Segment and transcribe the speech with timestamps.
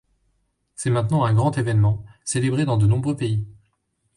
[0.73, 3.45] C'est maintenant un grand événement célébré dans de nombreux pays.